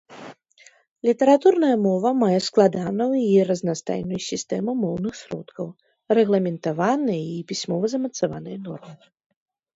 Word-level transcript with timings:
Літаратурная 1.09 1.75
мова 1.87 2.13
мае 2.21 2.39
складаную 2.45 3.09
і 3.25 3.27
разнастайную 3.51 4.19
сістэму 4.29 4.71
моўных 4.85 5.13
сродкаў, 5.21 5.67
рэгламентаваныя 6.21 7.23
і 7.37 7.47
пісьмова 7.55 7.85
замацаваныя 7.95 8.57
нормы. 8.67 8.93